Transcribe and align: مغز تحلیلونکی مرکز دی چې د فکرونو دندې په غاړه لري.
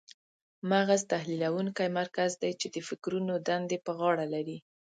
مغز 0.71 1.01
تحلیلونکی 1.11 1.87
مرکز 1.99 2.31
دی 2.41 2.51
چې 2.59 2.67
د 2.73 2.77
فکرونو 2.87 3.33
دندې 3.47 3.77
په 3.85 3.91
غاړه 3.99 4.25
لري. 4.33 4.57